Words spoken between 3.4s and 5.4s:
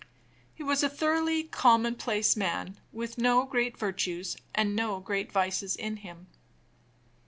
great virtues and no great